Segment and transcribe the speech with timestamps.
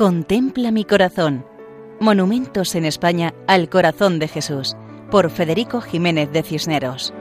[0.00, 1.44] Contempla mi corazón.
[2.00, 4.74] Monumentos en España al corazón de Jesús,
[5.10, 7.12] por Federico Jiménez de Cisneros.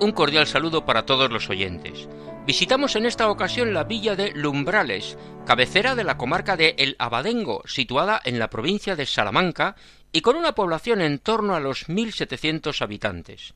[0.00, 2.08] Un cordial saludo para todos los oyentes.
[2.46, 7.62] Visitamos en esta ocasión la villa de Lumbrales, cabecera de la comarca de El Abadengo,
[7.66, 9.74] situada en la provincia de Salamanca
[10.12, 13.54] y con una población en torno a los 1.700 habitantes.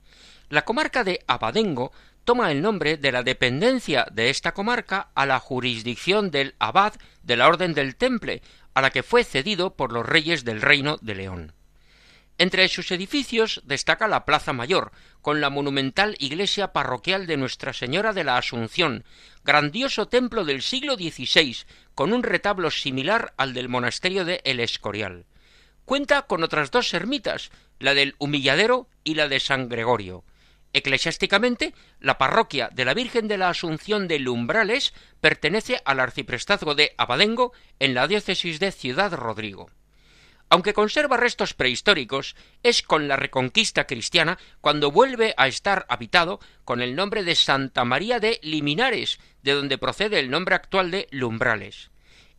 [0.49, 1.93] La comarca de Abadengo
[2.27, 7.37] toma el nombre de la dependencia de esta comarca a la jurisdicción del abad de
[7.37, 8.43] la Orden del Temple,
[8.75, 11.53] a la que fue cedido por los reyes del Reino de León.
[12.37, 14.91] Entre sus edificios destaca la Plaza Mayor,
[15.23, 19.05] con la monumental iglesia parroquial de Nuestra Señora de la Asunción,
[19.45, 21.59] grandioso templo del siglo XVI,
[21.95, 25.27] con un retablo similar al del monasterio de El Escorial.
[25.85, 30.25] Cuenta con otras dos ermitas, la del Humilladero y la de San Gregorio.
[30.77, 36.93] Eclesiásticamente, la parroquia de la Virgen de la Asunción de Lumbrales pertenece al arciprestazgo de
[36.99, 39.71] Abadengo en la diócesis de Ciudad Rodrigo.
[40.51, 46.83] Aunque conserva restos prehistóricos, es con la reconquista cristiana cuando vuelve a estar habitado con
[46.83, 51.91] el nombre de Santa María de Liminares, de donde procede el nombre actual de Lumbrales.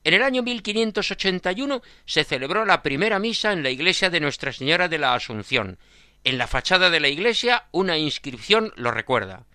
[0.04, 4.88] En el año 1581 se celebró la primera misa en la iglesia de Nuestra Señora
[4.88, 5.80] de la Asunción,
[6.24, 9.46] en la fachada de la iglesia una inscripción lo recuerda.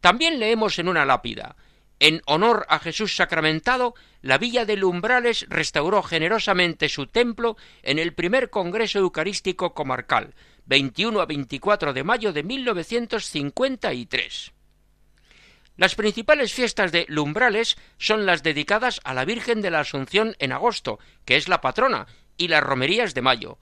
[0.00, 1.56] También leemos en una lápida
[2.00, 8.14] en honor a Jesús sacramentado, la villa de Lumbrales restauró generosamente su templo en el
[8.14, 14.52] primer Congreso Eucarístico Comarcal, 21 a 24 de mayo de 1953.
[15.76, 20.52] Las principales fiestas de Lumbrales son las dedicadas a la Virgen de la Asunción en
[20.52, 22.06] agosto, que es la patrona,
[22.38, 23.58] y las romerías de mayo.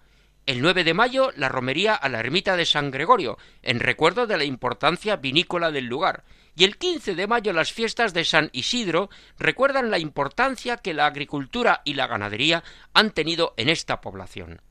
[0.49, 4.39] El 9 de mayo la romería a la ermita de San Gregorio, en recuerdo de
[4.39, 6.25] la importancia vinícola del lugar,
[6.57, 11.05] y el 15 de mayo las fiestas de San Isidro recuerdan la importancia que la
[11.05, 12.65] agricultura y la ganadería
[12.95, 14.63] han tenido en esta población.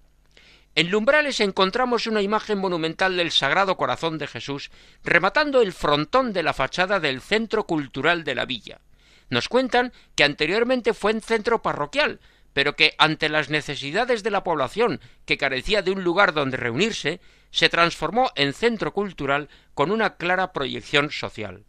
[0.74, 4.72] En Lumbrales encontramos una imagen monumental del Sagrado Corazón de Jesús
[5.04, 8.82] rematando el frontón de la fachada del Centro Cultural de la Villa.
[9.30, 12.20] Nos cuentan que anteriormente fue un centro parroquial,
[12.58, 17.22] pero que ante las necesidades de la población que carecía de un lugar donde reunirse,
[17.52, 21.66] se transformó en centro cultural con una clara proyección social.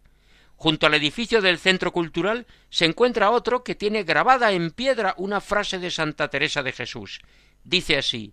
[0.56, 5.42] Junto al edificio del centro cultural se encuentra otro que tiene grabada en piedra una
[5.42, 7.20] frase de Santa Teresa de Jesús.
[7.64, 8.32] Dice así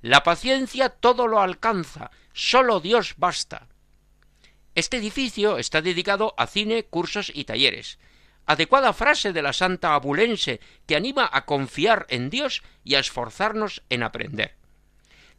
[0.00, 3.66] La paciencia todo lo alcanza, sólo Dios basta.
[4.76, 7.98] Este edificio está dedicado a cine, cursos y talleres
[8.46, 13.82] adecuada frase de la santa abulense que anima a confiar en Dios y a esforzarnos
[13.90, 14.54] en aprender.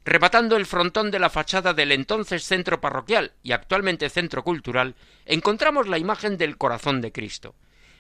[0.06, 4.96] Rematando el frontón de la fachada del entonces centro parroquial y actualmente centro cultural,
[5.26, 7.56] encontramos la imagen del corazón de Cristo.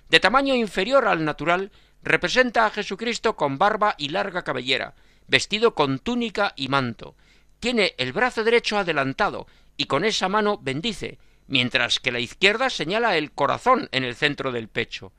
[0.09, 1.71] De tamaño inferior al natural,
[2.03, 4.95] representa a Jesucristo con barba y larga cabellera,
[5.27, 7.15] vestido con túnica y manto.
[7.59, 13.17] Tiene el brazo derecho adelantado y con esa mano bendice, mientras que la izquierda señala
[13.17, 15.11] el corazón en el centro del pecho.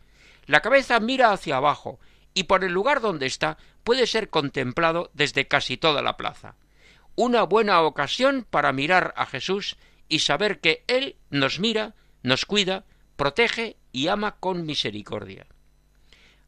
[0.47, 1.99] La cabeza mira hacia abajo,
[2.34, 6.55] y por el lugar donde está puede ser contemplado desde casi toda la plaza.
[7.17, 9.77] Una buena ocasión para mirar a Jesús
[10.09, 12.84] y saber que Él nos mira, nos cuida,
[13.17, 15.47] protege y ama con misericordia.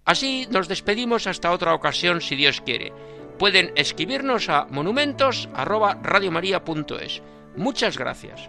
[0.04, 2.92] Así nos despedimos hasta otra ocasión si Dios quiere.
[3.38, 7.22] Pueden escribirnos a monumentos@radiomaria.es.
[7.56, 8.48] Muchas gracias.